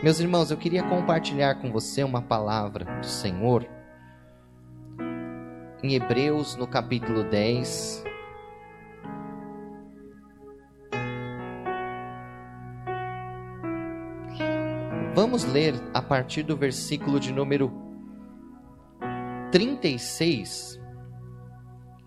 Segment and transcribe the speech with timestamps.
[0.00, 3.68] Meus irmãos, eu queria compartilhar com você uma palavra do Senhor
[5.82, 8.04] em Hebreus, no capítulo 10.
[15.16, 17.72] Vamos ler a partir do versículo de número
[19.50, 20.80] 36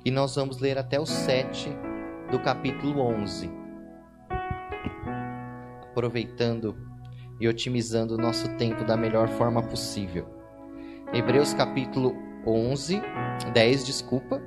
[0.05, 1.67] e nós vamos ler até o 7
[2.31, 3.51] do capítulo 11.
[5.91, 6.90] Aproveitando
[7.41, 10.27] e otimizando o nosso tempo da melhor forma possível.
[11.11, 13.01] Hebreus capítulo 11,
[13.51, 14.39] 10, desculpa,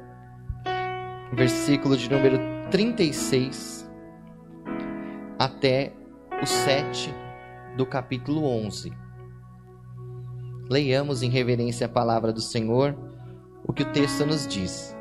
[1.32, 2.38] versículo de número
[2.70, 3.90] 36
[5.36, 5.92] até
[6.40, 7.12] o 7
[7.76, 8.92] do capítulo 11.
[10.70, 12.96] Leiamos em reverência a palavra do Senhor
[13.66, 14.96] o que o texto nos diz.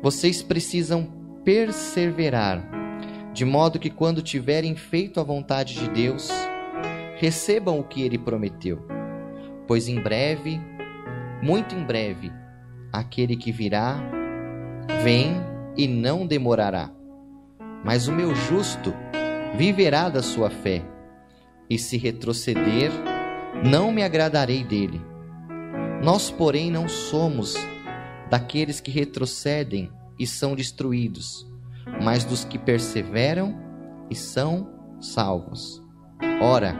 [0.00, 1.04] Vocês precisam
[1.44, 2.64] perseverar,
[3.32, 6.30] de modo que quando tiverem feito a vontade de Deus,
[7.18, 8.82] recebam o que ele prometeu.
[9.66, 10.60] Pois em breve,
[11.42, 12.32] muito em breve,
[12.92, 14.00] aquele que virá,
[15.02, 15.36] vem
[15.76, 16.90] e não demorará.
[17.84, 18.94] Mas o meu justo
[19.56, 20.82] viverá da sua fé,
[21.68, 22.90] e se retroceder,
[23.64, 25.00] não me agradarei dele.
[26.02, 27.54] Nós, porém, não somos
[28.30, 31.46] daqueles que retrocedem e são destruídos,
[32.02, 33.58] mas dos que perseveram
[34.10, 34.68] e são
[35.00, 35.82] salvos.
[36.40, 36.76] Ora,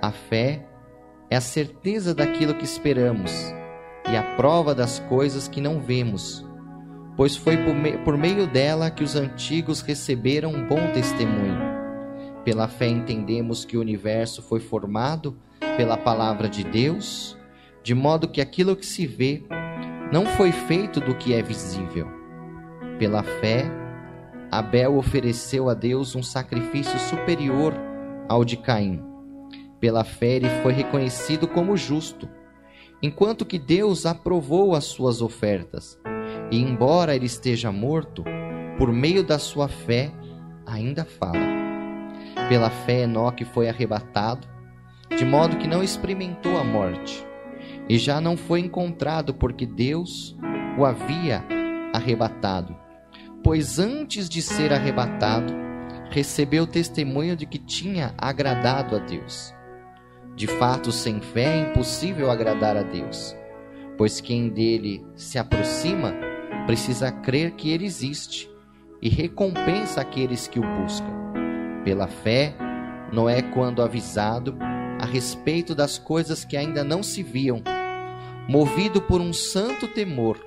[0.00, 0.66] a fé
[1.30, 3.32] é a certeza daquilo que esperamos
[4.10, 6.44] e a prova das coisas que não vemos,
[7.16, 11.76] pois foi por, me por meio dela que os antigos receberam um bom testemunho.
[12.44, 15.36] Pela fé entendemos que o universo foi formado
[15.76, 17.36] pela palavra de Deus,
[17.82, 19.42] de modo que aquilo que se vê
[20.12, 22.06] não foi feito do que é visível.
[23.00, 23.64] Pela fé,
[24.52, 27.74] Abel ofereceu a Deus um sacrifício superior
[28.28, 29.15] ao de Caim
[29.80, 32.28] pela fé ele foi reconhecido como justo,
[33.02, 35.98] enquanto que Deus aprovou as suas ofertas.
[36.50, 38.24] E embora ele esteja morto,
[38.78, 40.12] por meio da sua fé
[40.66, 41.56] ainda fala.
[42.48, 44.46] Pela fé Enoque foi arrebatado,
[45.16, 47.26] de modo que não experimentou a morte,
[47.88, 50.36] e já não foi encontrado porque Deus
[50.78, 51.44] o havia
[51.92, 52.76] arrebatado.
[53.42, 55.52] Pois antes de ser arrebatado,
[56.10, 59.55] recebeu testemunho de que tinha agradado a Deus.
[60.36, 63.34] De fato, sem fé é impossível agradar a Deus,
[63.96, 66.14] pois quem dele se aproxima
[66.66, 68.46] precisa crer que ele existe
[69.00, 71.10] e recompensa aqueles que o buscam.
[71.84, 72.54] Pela fé,
[73.10, 74.58] Noé, quando avisado
[75.00, 77.62] a respeito das coisas que ainda não se viam,
[78.46, 80.38] movido por um santo temor,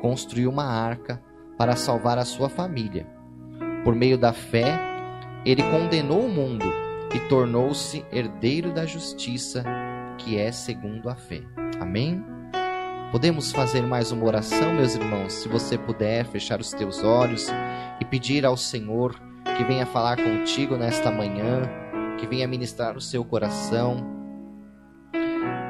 [0.00, 1.20] construiu uma arca
[1.58, 3.08] para salvar a sua família.
[3.82, 4.78] Por meio da fé,
[5.44, 6.85] ele condenou o mundo
[7.16, 9.64] e tornou-se herdeiro da justiça,
[10.18, 11.40] que é segundo a fé.
[11.80, 12.22] Amém?
[13.10, 15.32] Podemos fazer mais uma oração, meus irmãos?
[15.32, 17.48] Se você puder fechar os teus olhos
[18.02, 19.18] e pedir ao Senhor
[19.56, 21.62] que venha falar contigo nesta manhã,
[22.18, 23.96] que venha ministrar o seu coração.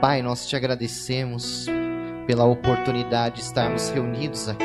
[0.00, 1.66] Pai, nós te agradecemos
[2.26, 4.64] pela oportunidade de estarmos reunidos aqui.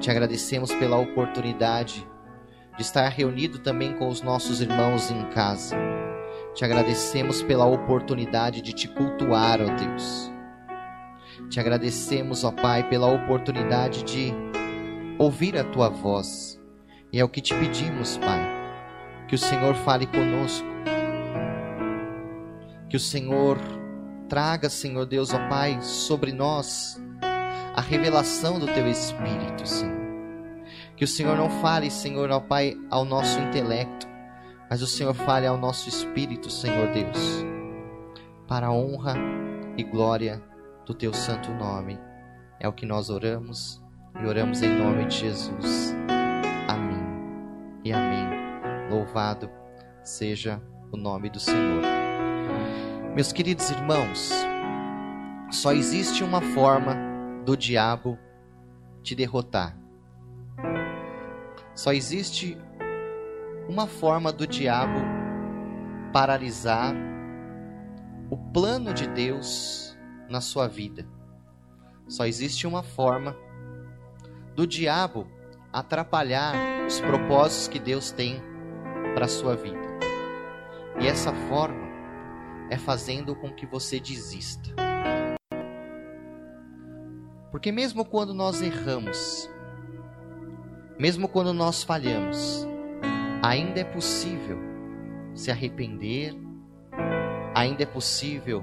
[0.00, 2.06] Te agradecemos pela oportunidade
[2.76, 5.76] de estar reunido também com os nossos irmãos em casa.
[6.54, 10.30] Te agradecemos pela oportunidade de te cultuar, ó Deus.
[11.48, 14.32] Te agradecemos, ó Pai, pela oportunidade de
[15.18, 16.60] ouvir a tua voz.
[17.12, 18.40] E é o que te pedimos, Pai,
[19.28, 20.66] que o Senhor fale conosco.
[22.88, 23.58] Que o Senhor
[24.28, 27.00] traga, Senhor Deus, ó Pai, sobre nós
[27.74, 30.01] a revelação do teu Espírito, Senhor.
[31.02, 34.06] Que o Senhor não fale, Senhor, ao Pai, ao nosso intelecto,
[34.70, 37.44] mas o Senhor fale ao nosso espírito, Senhor Deus,
[38.46, 39.14] para a honra
[39.76, 40.40] e glória
[40.86, 41.98] do teu santo nome.
[42.60, 43.82] É o que nós oramos
[44.22, 45.92] e oramos em nome de Jesus.
[46.68, 47.02] Amém
[47.84, 48.88] e amém.
[48.88, 49.50] Louvado
[50.04, 50.62] seja
[50.92, 51.82] o nome do Senhor.
[53.12, 54.30] Meus queridos irmãos,
[55.50, 56.94] só existe uma forma
[57.44, 58.16] do diabo
[59.02, 59.81] te derrotar
[61.74, 62.58] só existe
[63.68, 65.00] uma forma do diabo
[66.12, 66.94] paralisar
[68.30, 69.96] o plano de Deus
[70.28, 71.06] na sua vida.
[72.08, 73.36] Só existe uma forma
[74.54, 75.26] do diabo
[75.72, 76.54] atrapalhar
[76.86, 78.42] os propósitos que Deus tem
[79.14, 79.80] para a sua vida.
[81.00, 81.88] E essa forma
[82.70, 84.74] é fazendo com que você desista.
[87.50, 89.48] Porque mesmo quando nós erramos,
[91.02, 92.64] mesmo quando nós falhamos,
[93.42, 94.56] ainda é possível
[95.34, 96.32] se arrepender,
[97.52, 98.62] ainda é possível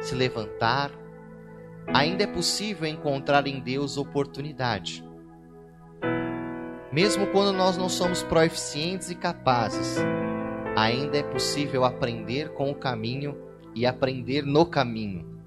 [0.00, 0.90] se levantar,
[1.94, 5.04] ainda é possível encontrar em Deus oportunidade.
[6.90, 9.98] Mesmo quando nós não somos proeficientes e capazes,
[10.74, 13.38] ainda é possível aprender com o caminho
[13.76, 15.40] e aprender no caminho.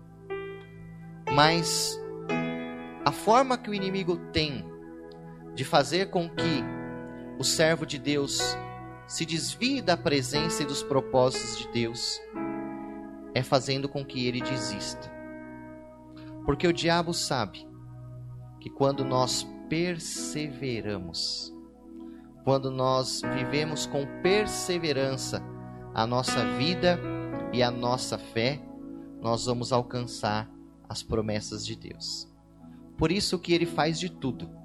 [1.33, 2.01] Mas
[3.03, 4.78] a forma que o inimigo tem
[5.59, 6.63] de fazer com que
[7.37, 8.39] o servo de Deus
[9.05, 12.17] se desvie da presença e dos propósitos de Deus
[13.35, 15.11] é fazendo com que ele desista.
[16.45, 17.67] Porque o diabo sabe
[18.61, 21.53] que quando nós perseveramos,
[22.45, 25.43] quando nós vivemos com perseverança
[25.93, 26.97] a nossa vida
[27.51, 28.61] e a nossa fé,
[29.21, 30.49] nós vamos alcançar
[30.87, 32.31] as promessas de Deus.
[32.97, 34.57] Por isso que ele faz de tudo.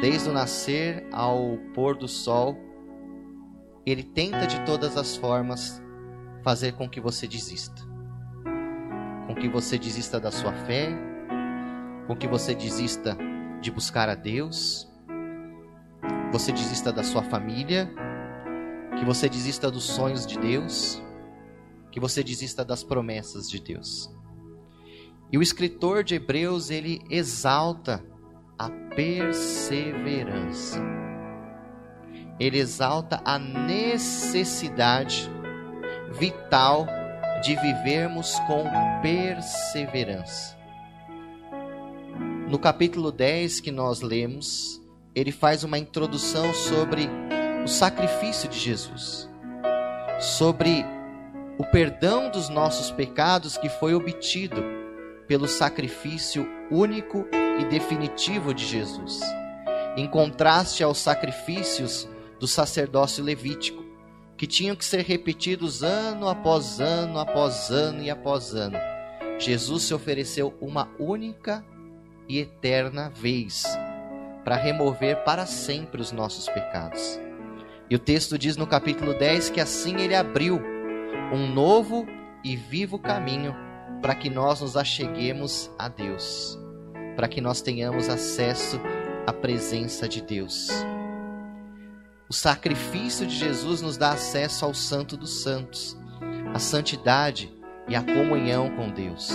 [0.00, 2.56] Desde o nascer ao pôr do sol,
[3.84, 5.82] ele tenta de todas as formas
[6.42, 7.82] fazer com que você desista.
[9.26, 10.88] Com que você desista da sua fé,
[12.06, 13.16] com que você desista
[13.60, 14.86] de buscar a Deus,
[16.30, 17.90] você desista da sua família,
[18.98, 21.02] que você desista dos sonhos de Deus,
[21.90, 24.14] que você desista das promessas de Deus.
[25.32, 28.04] E o escritor de Hebreus, ele exalta
[28.58, 30.80] a perseverança.
[32.38, 35.30] Ele exalta a necessidade
[36.18, 36.86] vital
[37.42, 38.64] de vivermos com
[39.02, 40.56] perseverança.
[42.48, 44.80] No capítulo 10 que nós lemos,
[45.14, 47.08] ele faz uma introdução sobre
[47.64, 49.28] o sacrifício de Jesus,
[50.20, 50.84] sobre
[51.58, 54.62] o perdão dos nossos pecados que foi obtido
[55.26, 57.26] pelo sacrifício único
[57.58, 59.20] e definitivo de Jesus,
[59.96, 62.08] em contraste aos sacrifícios
[62.38, 63.84] do sacerdócio levítico,
[64.36, 68.78] que tinham que ser repetidos ano após ano, após ano e após ano.
[69.38, 71.64] Jesus se ofereceu uma única
[72.28, 73.64] e eterna vez
[74.44, 77.18] para remover para sempre os nossos pecados.
[77.88, 80.60] E o texto diz no capítulo 10 que assim ele abriu
[81.32, 82.06] um novo
[82.44, 83.54] e vivo caminho
[84.00, 86.58] para que nós nos acheguemos a Deus,
[87.16, 88.78] para que nós tenhamos acesso
[89.26, 90.68] à presença de Deus.
[92.28, 95.96] O sacrifício de Jesus nos dá acesso ao Santo dos Santos,
[96.54, 97.52] a santidade
[97.88, 99.30] e a comunhão com Deus.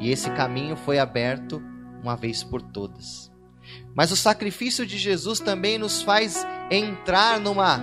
[0.00, 1.62] E esse caminho foi aberto
[2.02, 3.30] uma vez por todas.
[3.94, 7.80] Mas o sacrifício de Jesus também nos faz entrar numa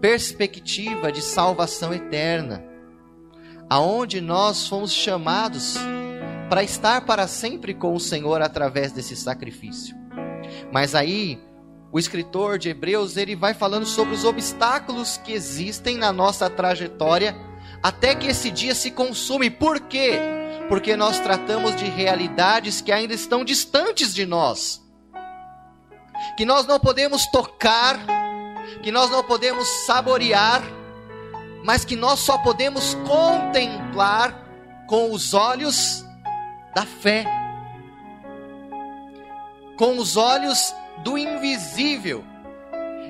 [0.00, 2.64] perspectiva de salvação eterna,
[3.70, 5.76] aonde nós fomos chamados
[6.48, 9.96] para estar para sempre com o Senhor através desse sacrifício.
[10.72, 11.40] Mas aí
[11.90, 17.36] o escritor de Hebreus ele vai falando sobre os obstáculos que existem na nossa trajetória
[17.82, 19.50] até que esse dia se consume.
[19.50, 20.18] Por quê?
[20.72, 24.82] porque nós tratamos de realidades que ainda estão distantes de nós,
[26.34, 27.98] que nós não podemos tocar,
[28.82, 30.62] que nós não podemos saborear,
[31.62, 34.34] mas que nós só podemos contemplar
[34.88, 36.02] com os olhos
[36.74, 37.24] da fé,
[39.76, 42.24] com os olhos do invisível.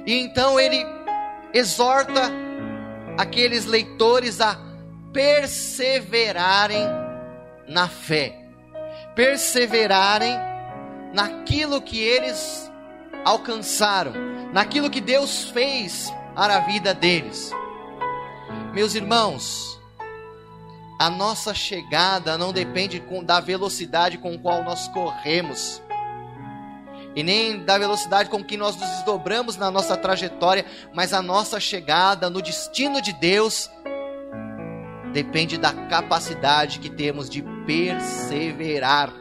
[0.07, 0.85] E então ele
[1.53, 2.31] exorta
[3.17, 4.59] aqueles leitores a
[5.13, 6.87] perseverarem
[7.69, 8.39] na fé,
[9.15, 10.35] perseverarem
[11.13, 12.71] naquilo que eles
[13.25, 14.13] alcançaram,
[14.53, 17.53] naquilo que Deus fez para a vida deles.
[18.73, 19.72] Meus irmãos,
[21.03, 25.83] a nossa chegada não depende da velocidade com qual nós corremos,
[27.17, 31.59] e nem da velocidade com que nós nos desdobramos na nossa trajetória, mas a nossa
[31.59, 33.69] chegada no destino de Deus
[35.13, 39.13] depende da capacidade que temos de perseverar.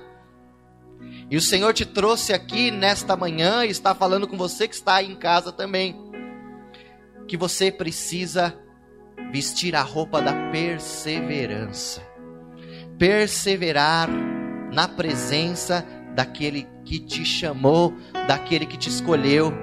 [1.32, 4.98] E o Senhor te trouxe aqui nesta manhã e está falando com você que está
[4.98, 6.00] aí em casa também.
[7.28, 8.56] Que você precisa
[9.32, 12.02] vestir a roupa da perseverança.
[12.98, 14.10] Perseverar
[14.72, 15.86] na presença
[16.16, 17.94] daquele que te chamou,
[18.28, 19.54] daquele que te escolheu,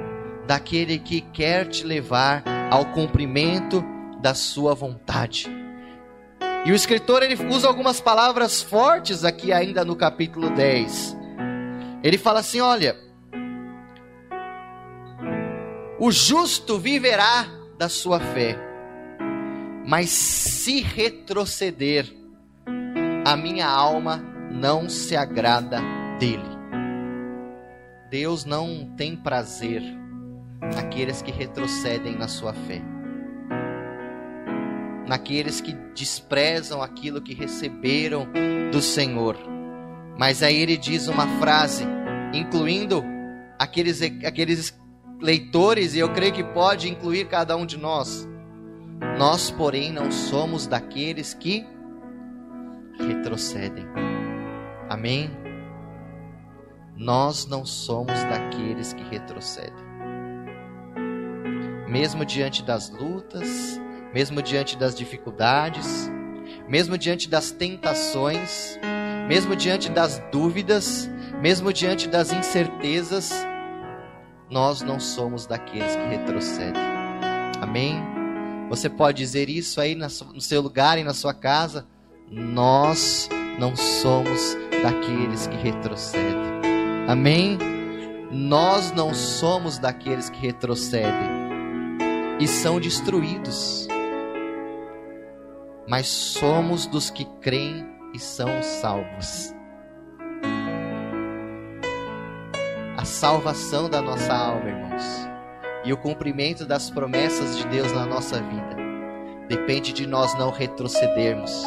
[0.46, 3.84] daquele que quer te levar ao cumprimento
[4.20, 5.46] da sua vontade.
[6.64, 11.16] E o escritor ele usa algumas palavras fortes aqui ainda no capítulo 10.
[12.02, 12.96] Ele fala assim: olha,
[15.98, 17.46] o justo viverá
[17.78, 18.56] da sua fé,
[19.88, 22.14] mas se retroceder,
[23.25, 25.80] a minha alma não se agrada
[26.21, 26.45] dele.
[28.11, 29.83] Deus não tem prazer
[30.76, 32.83] naqueles que retrocedem na sua fé.
[35.07, 38.28] naqueles que desprezam aquilo que receberam
[38.71, 39.38] do Senhor.
[40.18, 41.87] Mas aí ele diz uma frase,
[42.35, 43.02] incluindo
[43.59, 44.78] aqueles, aqueles
[45.18, 48.28] leitores, e eu creio que pode incluir cada um de nós.
[49.19, 51.67] Nós, porém, não somos daqueles que
[52.99, 53.87] retrocedem.
[54.88, 55.31] Amém?
[56.97, 59.87] Nós não somos daqueles que retrocedem.
[61.88, 63.81] Mesmo diante das lutas,
[64.12, 66.11] mesmo diante das dificuldades,
[66.69, 68.78] mesmo diante das tentações,
[69.28, 71.09] mesmo diante das dúvidas,
[71.40, 73.33] mesmo diante das incertezas,
[74.50, 76.83] nós não somos daqueles que retrocedem.
[77.61, 78.17] Amém?
[78.68, 81.87] Você pode dizer isso aí no seu lugar e na sua casa?
[82.30, 86.58] Nós não somos daqueles que retrocedem.
[87.08, 87.58] Amém?
[88.30, 91.38] Nós não somos daqueles que retrocedem
[92.38, 93.88] e são destruídos,
[95.88, 99.54] mas somos dos que creem e são salvos.
[102.98, 105.27] a salvação da nossa alma, irmãos,
[105.88, 108.76] e o cumprimento das promessas de Deus na nossa vida,
[109.49, 111.62] depende de nós não retrocedermos,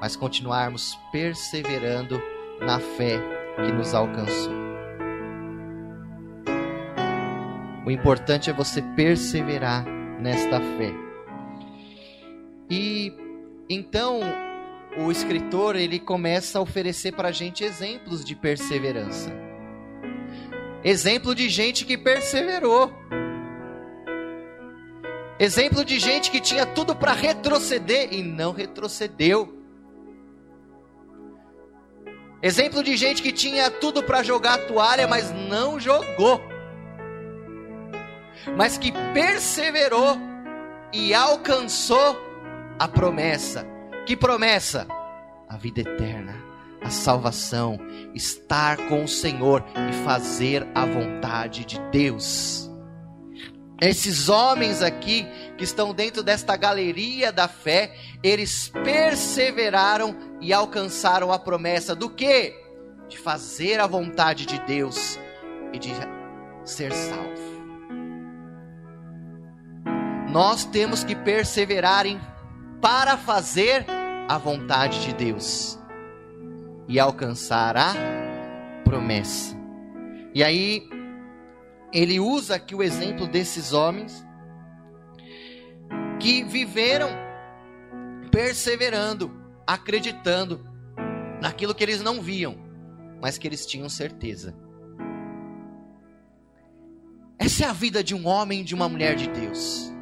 [0.00, 2.18] mas continuarmos perseverando
[2.62, 3.20] na fé
[3.56, 4.54] que nos alcançou.
[7.84, 9.84] O importante é você perseverar
[10.18, 10.90] nesta fé.
[12.70, 13.12] E
[13.68, 14.20] então
[14.96, 19.30] o escritor ele começa a oferecer para a gente exemplos de perseverança.
[20.82, 22.90] Exemplo de gente que perseverou.
[25.38, 29.56] Exemplo de gente que tinha tudo para retroceder e não retrocedeu.
[32.42, 36.40] Exemplo de gente que tinha tudo para jogar a toalha, mas não jogou.
[38.56, 40.16] Mas que perseverou
[40.92, 42.16] e alcançou
[42.78, 43.66] a promessa.
[44.06, 44.86] Que promessa?
[45.48, 46.48] A vida eterna
[46.80, 47.78] a salvação,
[48.14, 52.67] estar com o Senhor e fazer a vontade de Deus.
[53.80, 55.24] Esses homens aqui
[55.56, 62.54] que estão dentro desta galeria da fé, eles perseveraram e alcançaram a promessa do que?
[63.08, 65.18] De fazer a vontade de Deus
[65.72, 65.90] e de
[66.64, 67.58] ser salvo.
[70.28, 72.20] Nós temos que perseverar em
[72.80, 73.86] para fazer
[74.28, 75.78] a vontade de Deus
[76.88, 77.94] e alcançar a
[78.84, 79.56] promessa.
[80.34, 80.88] E aí,
[81.92, 84.26] ele usa aqui o exemplo desses homens
[86.20, 87.08] que viveram
[88.30, 89.32] perseverando,
[89.66, 90.64] acreditando
[91.40, 92.56] naquilo que eles não viam,
[93.20, 94.54] mas que eles tinham certeza.
[97.38, 99.92] Essa é a vida de um homem e de uma mulher de Deus.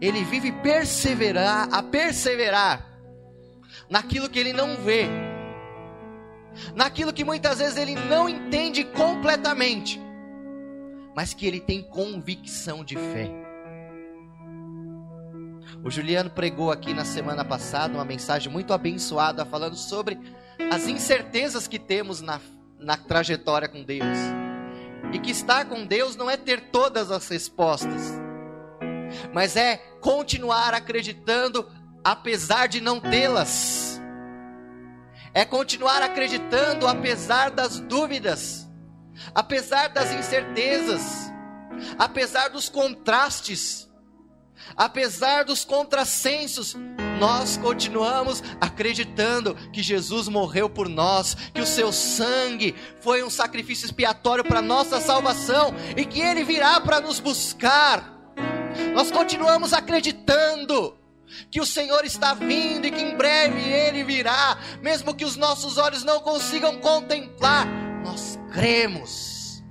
[0.00, 2.86] Ele vive perseverar, a perseverar
[3.88, 5.06] naquilo que ele não vê,
[6.74, 10.00] naquilo que muitas vezes ele não entende completamente,
[11.14, 13.30] mas que ele tem convicção de fé.
[15.84, 20.18] O Juliano pregou aqui na semana passada uma mensagem muito abençoada falando sobre
[20.70, 22.40] as incertezas que temos na,
[22.78, 24.18] na trajetória com Deus.
[25.12, 28.14] E que estar com Deus não é ter todas as respostas,
[29.32, 31.68] mas é continuar acreditando
[32.02, 34.00] apesar de não tê-las.
[35.32, 38.63] É continuar acreditando apesar das dúvidas,
[39.34, 41.32] apesar das incertezas,
[41.98, 43.88] apesar dos contrastes,
[44.76, 46.76] apesar dos contrassensos,
[47.18, 53.86] nós continuamos acreditando que Jesus morreu por nós, que o seu sangue foi um sacrifício
[53.86, 58.12] expiatório para nossa salvação e que ele virá para nos buscar.
[58.94, 60.96] Nós continuamos acreditando
[61.50, 65.78] que o Senhor está vindo e que em breve ele virá, mesmo que os nossos
[65.78, 67.66] olhos não consigam contemplar,
[68.04, 69.64] nós cremos,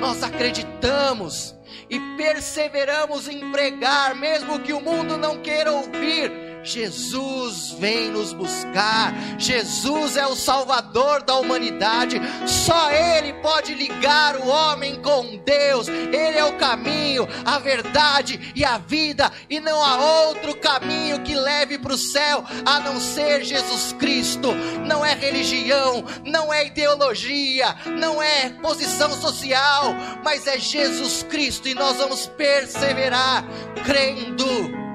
[0.00, 1.54] nós acreditamos
[1.88, 9.14] e perseveramos em pregar, mesmo que o mundo não queira ouvir Jesus vem nos buscar.
[9.38, 12.20] Jesus é o Salvador da humanidade.
[12.46, 15.88] Só Ele pode ligar o homem com Deus.
[15.88, 19.30] Ele é o caminho, a verdade e a vida.
[19.48, 24.52] E não há outro caminho que leve para o céu a não ser Jesus Cristo.
[24.86, 31.68] Não é religião, não é ideologia, não é posição social, mas é Jesus Cristo.
[31.68, 33.44] E nós vamos perseverar
[33.84, 34.89] crendo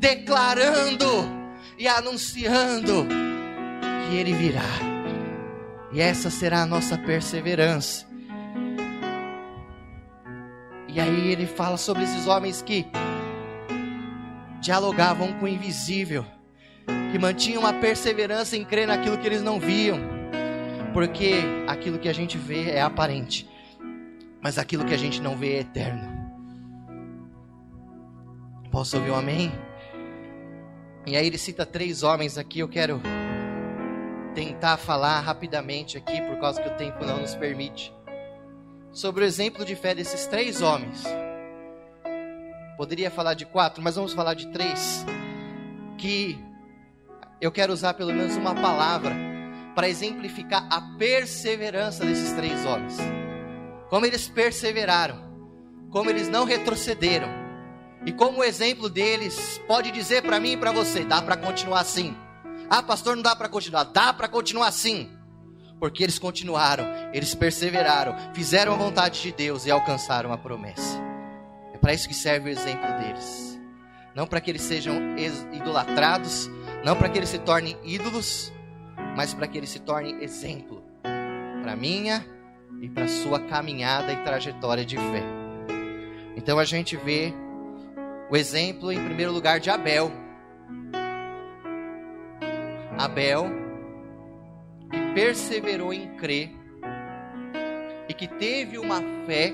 [0.00, 1.28] declarando
[1.78, 3.06] e anunciando
[4.08, 4.62] que Ele virá.
[5.92, 8.08] E essa será a nossa perseverança.
[10.88, 12.86] E aí ele fala sobre esses homens que
[14.60, 16.24] dialogavam com o invisível,
[17.12, 20.00] que mantinham uma perseverança em crer naquilo que eles não viam,
[20.92, 21.34] porque
[21.68, 23.48] aquilo que a gente vê é aparente,
[24.42, 26.20] mas aquilo que a gente não vê é eterno.
[28.70, 29.52] Posso ouvir um amém?
[31.06, 33.00] E aí ele cita três homens aqui, eu quero
[34.34, 37.92] tentar falar rapidamente aqui, por causa que o tempo não nos permite,
[38.92, 41.02] sobre o exemplo de fé desses três homens.
[42.76, 45.04] Poderia falar de quatro, mas vamos falar de três.
[45.98, 46.38] Que
[47.40, 49.14] eu quero usar pelo menos uma palavra
[49.74, 52.96] para exemplificar a perseverança desses três homens.
[53.88, 55.18] Como eles perseveraram,
[55.90, 57.28] como eles não retrocederam,
[58.04, 61.80] e como o exemplo deles pode dizer para mim e para você: dá para continuar
[61.80, 62.16] assim.
[62.68, 63.84] Ah, pastor, não dá para continuar.
[63.84, 65.10] Dá para continuar assim.
[65.78, 71.00] Porque eles continuaram, eles perseveraram, fizeram a vontade de Deus e alcançaram a promessa.
[71.72, 73.58] É para isso que serve o exemplo deles.
[74.14, 74.94] Não para que eles sejam
[75.52, 76.50] idolatrados,
[76.84, 78.52] não para que eles se tornem ídolos,
[79.16, 80.82] mas para que eles se tornem exemplo
[81.62, 82.26] para minha
[82.80, 85.22] e para sua caminhada e trajetória de fé.
[86.36, 87.32] Então a gente vê
[88.30, 90.12] o exemplo, em primeiro lugar, de Abel.
[92.96, 93.50] Abel,
[94.90, 96.50] que perseverou em crer
[98.08, 99.52] e que teve uma fé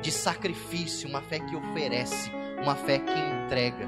[0.00, 2.30] de sacrifício, uma fé que oferece,
[2.62, 3.86] uma fé que entrega.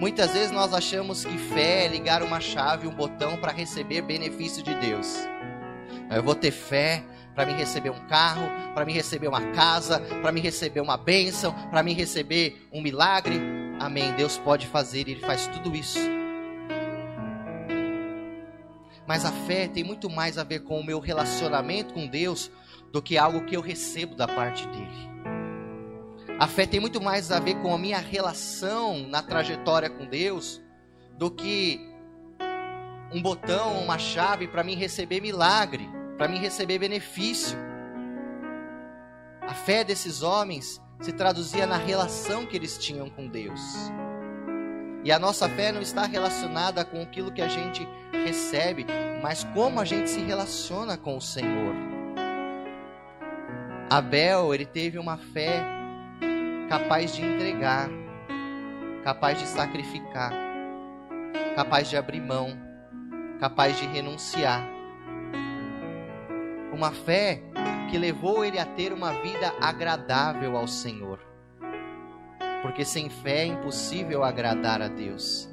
[0.00, 4.62] Muitas vezes nós achamos que fé é ligar uma chave, um botão para receber benefício
[4.62, 5.26] de Deus.
[6.10, 7.02] Eu vou ter fé,
[7.34, 11.52] para me receber um carro, para me receber uma casa, para me receber uma bênção,
[11.70, 13.40] para me receber um milagre.
[13.80, 14.12] Amém.
[14.12, 15.98] Deus pode fazer, Ele faz tudo isso.
[19.06, 22.50] Mas a fé tem muito mais a ver com o meu relacionamento com Deus
[22.90, 25.14] do que algo que eu recebo da parte dele.
[26.38, 30.60] A fé tem muito mais a ver com a minha relação na trajetória com Deus
[31.18, 31.80] do que
[33.12, 35.88] um botão, uma chave para mim receber milagre
[36.24, 37.54] para mim receber benefício.
[39.42, 43.60] A fé desses homens se traduzia na relação que eles tinham com Deus.
[45.04, 48.86] E a nossa fé não está relacionada com aquilo que a gente recebe,
[49.22, 51.74] mas como a gente se relaciona com o Senhor.
[53.90, 55.62] Abel, ele teve uma fé
[56.70, 57.90] capaz de entregar,
[59.04, 60.32] capaz de sacrificar,
[61.54, 62.56] capaz de abrir mão,
[63.38, 64.72] capaz de renunciar
[66.74, 67.40] uma fé
[67.90, 71.20] que levou ele a ter uma vida agradável ao Senhor.
[72.60, 75.48] Porque sem fé é impossível agradar a Deus.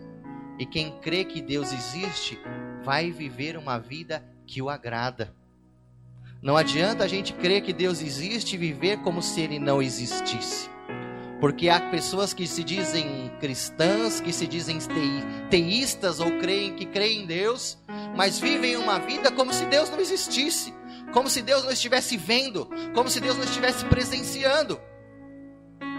[0.57, 2.39] E quem crê que Deus existe,
[2.83, 5.35] vai viver uma vida que o agrada.
[6.41, 10.69] Não adianta a gente crer que Deus existe e viver como se ele não existisse.
[11.39, 14.79] Porque há pessoas que se dizem cristãs, que se dizem
[15.49, 17.77] teístas ou creem que creem em Deus,
[18.15, 20.80] mas vivem uma vida como se Deus não existisse
[21.13, 24.79] como se Deus não estivesse vendo, como se Deus não estivesse presenciando.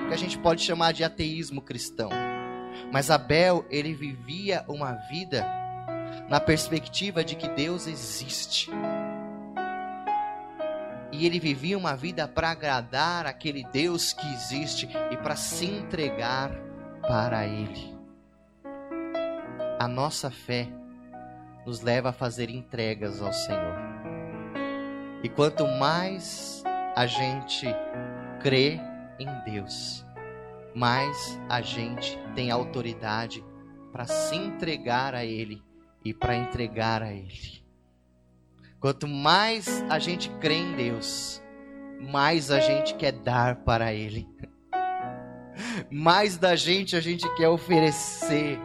[0.04, 2.10] O que a gente pode chamar de ateísmo cristão.
[2.92, 5.46] Mas Abel, ele vivia uma vida
[6.28, 8.70] na perspectiva de que Deus existe.
[11.10, 16.50] E ele vivia uma vida para agradar aquele Deus que existe e para se entregar
[17.02, 17.94] para Ele.
[19.78, 20.68] A nossa fé
[21.66, 24.01] nos leva a fazer entregas ao Senhor.
[25.22, 26.64] E quanto mais
[26.96, 27.66] a gente
[28.40, 28.80] crê
[29.20, 30.04] em Deus,
[30.74, 33.44] mais a gente tem autoridade
[33.92, 35.62] para se entregar a Ele
[36.04, 37.62] e para entregar a Ele.
[38.80, 41.40] Quanto mais a gente crê em Deus,
[42.00, 44.28] mais a gente quer dar para Ele.
[45.90, 48.58] Mais da gente a gente quer oferecer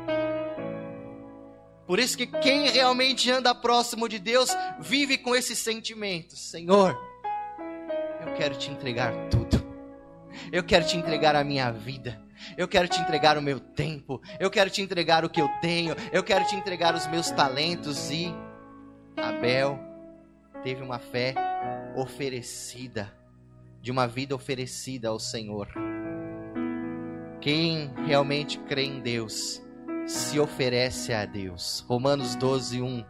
[1.87, 6.95] por isso que quem realmente anda próximo de Deus vive com esse sentimento: Senhor,
[8.25, 9.65] eu quero te entregar tudo.
[10.51, 12.21] Eu quero te entregar a minha vida.
[12.57, 14.21] Eu quero te entregar o meu tempo.
[14.39, 15.95] Eu quero te entregar o que eu tenho.
[16.11, 18.11] Eu quero te entregar os meus talentos.
[18.11, 18.33] E
[19.15, 19.79] Abel
[20.63, 21.33] teve uma fé
[21.95, 23.11] oferecida,
[23.81, 25.67] de uma vida oferecida ao Senhor.
[27.41, 29.61] Quem realmente crê em Deus
[30.07, 31.85] se oferece a Deus.
[31.87, 33.05] Romanos 12, 1.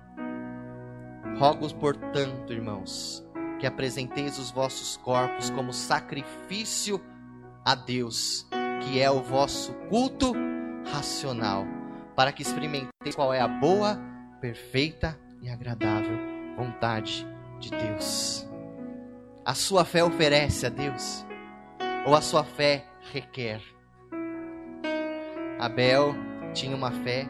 [1.38, 3.24] Rogo, portanto, irmãos,
[3.60, 7.00] que apresenteis os vossos corpos como sacrifício
[7.64, 8.48] a Deus,
[8.82, 10.34] que é o vosso culto
[10.92, 11.66] racional,
[12.16, 14.00] para que experimenteis qual é a boa,
[14.42, 16.18] perfeita e agradável
[16.56, 17.28] vontade
[17.60, 18.48] de Deus.
[19.46, 21.24] A sua fé oferece a Deus,
[22.08, 23.62] ou a sua fé requer?
[25.60, 26.16] Abel
[26.54, 27.28] tinha uma fé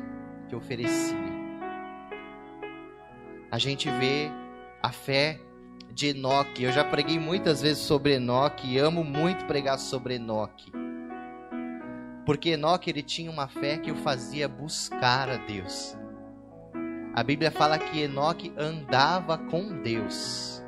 [0.47, 1.17] que oferecia.
[3.51, 4.29] A gente vê
[4.81, 5.39] a fé
[5.91, 6.63] de Enoque.
[6.63, 10.71] Eu já preguei muitas vezes sobre Enoque e amo muito pregar sobre Enoque.
[12.25, 15.97] Porque Enoque ele tinha uma fé que o fazia buscar a Deus.
[17.15, 20.61] A Bíblia fala que Enoque andava com Deus.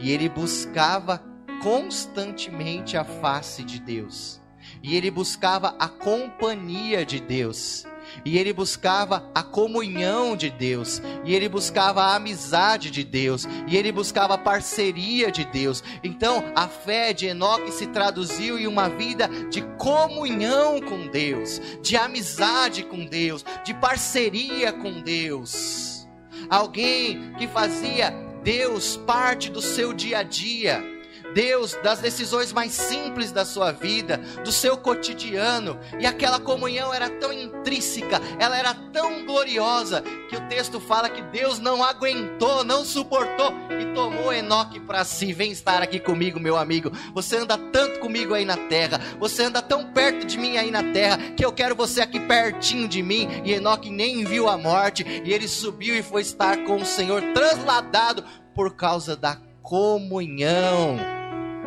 [0.00, 1.22] E ele buscava
[1.62, 4.42] constantemente a face de Deus.
[4.82, 7.86] E ele buscava a companhia de Deus
[8.24, 13.76] e ele buscava a comunhão de Deus, e ele buscava a amizade de Deus, e
[13.76, 15.82] ele buscava a parceria de Deus.
[16.02, 21.96] Então, a fé de Enoque se traduziu em uma vida de comunhão com Deus, de
[21.96, 26.06] amizade com Deus, de parceria com Deus.
[26.48, 28.10] Alguém que fazia
[28.42, 30.95] Deus parte do seu dia a dia
[31.34, 35.78] Deus das decisões mais simples da sua vida, do seu cotidiano.
[35.98, 41.22] E aquela comunhão era tão intrínseca, ela era tão gloriosa, que o texto fala que
[41.22, 45.32] Deus não aguentou, não suportou e tomou Enoque para si.
[45.32, 46.90] Vem estar aqui comigo, meu amigo.
[47.14, 50.92] Você anda tanto comigo aí na terra, você anda tão perto de mim aí na
[50.92, 53.28] terra, que eu quero você aqui pertinho de mim.
[53.44, 57.22] E Enoque nem viu a morte, e ele subiu e foi estar com o Senhor,
[57.34, 60.96] transladado por causa da comunhão.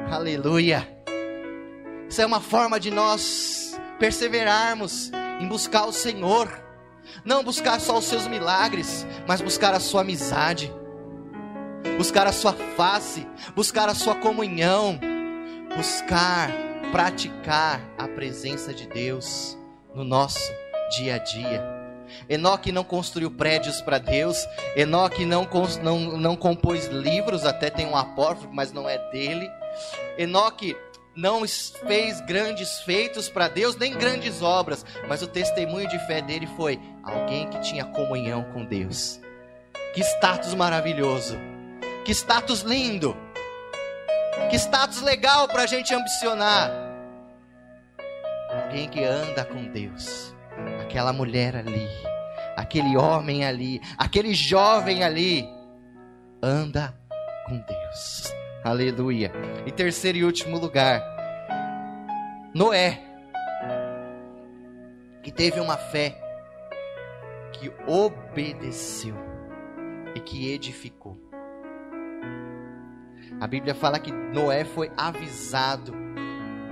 [0.10, 0.88] Aleluia.
[2.10, 6.50] Isso é uma forma de nós perseverarmos em buscar o Senhor.
[7.26, 10.72] Não buscar só os seus milagres, mas buscar a sua amizade,
[11.98, 14.98] buscar a sua face, buscar a sua comunhão,
[15.76, 16.50] buscar
[16.92, 19.58] praticar a presença de Deus
[19.94, 20.52] no nosso
[20.98, 21.79] dia a dia.
[22.28, 24.48] Enoque não construiu prédios para Deus.
[24.76, 25.48] Enoque não,
[25.82, 29.50] não, não compôs livros, até tem um apócrifo, mas não é dele.
[30.18, 30.76] Enoque
[31.16, 36.48] não fez grandes feitos para Deus, nem grandes obras, mas o testemunho de fé dele
[36.56, 39.20] foi alguém que tinha comunhão com Deus.
[39.94, 41.38] Que status maravilhoso!
[42.06, 43.18] Que status lindo!
[44.50, 46.72] Que status legal para a gente ambicionar!
[48.50, 50.34] Alguém que anda com Deus
[50.82, 51.88] aquela mulher ali,
[52.60, 55.48] aquele homem ali, aquele jovem ali,
[56.44, 56.94] anda
[57.46, 58.34] com Deus.
[58.64, 59.32] Aleluia.
[59.66, 61.02] E terceiro e último lugar,
[62.54, 63.02] Noé,
[65.24, 66.20] que teve uma fé
[67.54, 69.16] que obedeceu
[70.14, 71.18] e que edificou.
[73.40, 75.94] A Bíblia fala que Noé foi avisado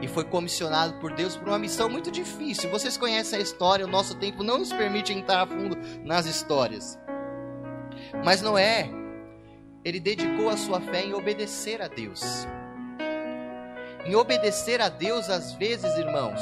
[0.01, 2.69] e foi comissionado por Deus para uma missão muito difícil.
[2.69, 6.99] Vocês conhecem a história, o nosso tempo não nos permite entrar a fundo nas histórias.
[8.23, 8.89] Mas Noé,
[9.83, 12.47] ele dedicou a sua fé em obedecer a Deus.
[14.05, 16.41] Em obedecer a Deus, às vezes, irmãos,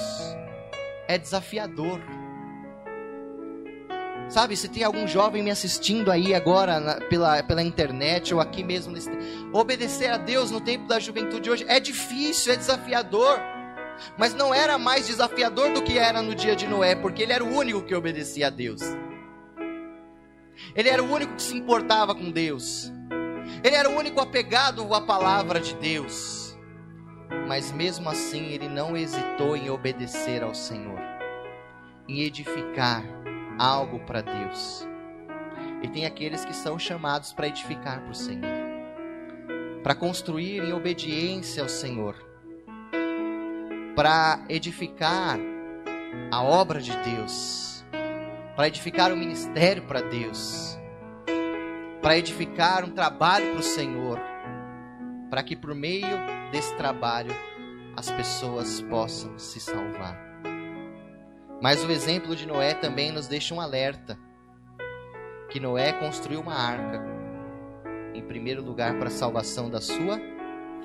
[1.07, 2.01] é desafiador.
[4.27, 8.63] Sabe, se tem algum jovem me assistindo aí agora na, pela, pela internet ou aqui
[8.63, 9.09] mesmo, nesse,
[9.53, 13.39] obedecer a Deus no tempo da juventude hoje é difícil, é desafiador.
[14.17, 17.43] Mas não era mais desafiador do que era no dia de Noé, porque ele era
[17.43, 18.81] o único que obedecia a Deus.
[20.75, 22.91] Ele era o único que se importava com Deus.
[23.63, 26.57] Ele era o único apegado à palavra de Deus.
[27.47, 30.99] Mas mesmo assim, ele não hesitou em obedecer ao Senhor,
[32.07, 33.03] em edificar
[33.57, 34.87] algo para Deus.
[35.81, 38.57] E tem aqueles que são chamados para edificar para o Senhor,
[39.83, 42.15] para construir em obediência ao Senhor,
[43.95, 45.37] para edificar
[46.31, 47.85] a obra de Deus,
[48.55, 50.77] para edificar o ministério para Deus,
[52.01, 54.19] para edificar um trabalho para o Senhor,
[55.29, 56.17] para que por meio
[56.51, 57.33] desse trabalho
[57.95, 60.24] as pessoas possam se salvar.
[61.61, 64.17] Mas o exemplo de Noé também nos deixa um alerta:
[65.49, 67.01] que Noé construiu uma arca,
[68.13, 70.19] em primeiro lugar, para a salvação da sua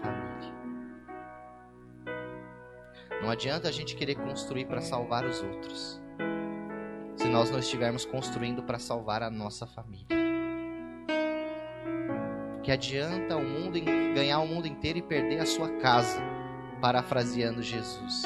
[0.00, 0.30] família.
[3.20, 6.00] Não adianta a gente querer construir para salvar os outros,
[7.16, 10.06] se nós não estivermos construindo para salvar a nossa família.
[12.62, 13.78] Que adianta o mundo
[14.14, 16.22] ganhar o mundo inteiro e perder a sua casa,
[16.80, 18.22] parafraseando Jesus.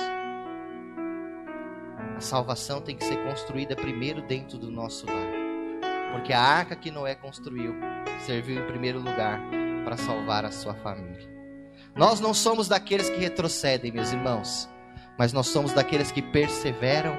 [2.24, 5.32] Salvação tem que ser construída primeiro dentro do nosso lar.
[6.12, 7.74] Porque a arca que Noé construiu
[8.24, 9.40] serviu em primeiro lugar
[9.84, 11.28] para salvar a sua família.
[11.94, 14.68] Nós não somos daqueles que retrocedem, meus irmãos,
[15.18, 17.16] mas nós somos daqueles que perseveram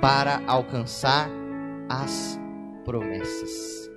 [0.00, 1.28] para alcançar
[1.88, 2.38] as
[2.84, 3.90] promessas.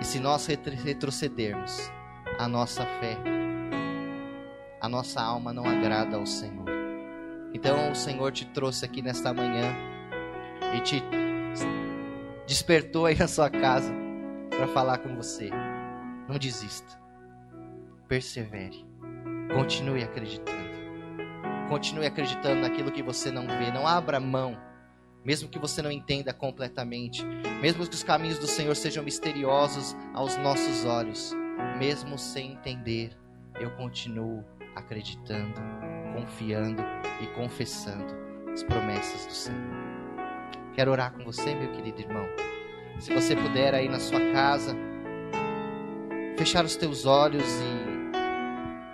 [0.00, 1.90] E se nós retrocedermos,
[2.38, 3.16] a nossa fé,
[4.80, 6.65] a nossa alma não agrada ao Senhor.
[7.56, 9.74] Então o Senhor te trouxe aqui nesta manhã
[10.76, 11.02] e te
[12.46, 13.90] despertou aí na sua casa
[14.50, 15.48] para falar com você.
[16.28, 17.00] Não desista.
[18.06, 18.84] Persevere.
[19.54, 20.68] Continue acreditando.
[21.70, 23.72] Continue acreditando naquilo que você não vê.
[23.72, 24.54] Não abra mão.
[25.24, 27.24] Mesmo que você não entenda completamente,
[27.62, 31.34] mesmo que os caminhos do Senhor sejam misteriosos aos nossos olhos,
[31.78, 33.16] mesmo sem entender,
[33.58, 34.44] eu continuo
[34.76, 35.54] acreditando,
[36.16, 36.82] confiando
[37.20, 38.14] e confessando
[38.52, 39.76] as promessas do Senhor.
[40.74, 42.26] Quero orar com você, meu querido irmão.
[42.98, 44.74] Se você puder aí na sua casa,
[46.38, 47.95] fechar os teus olhos e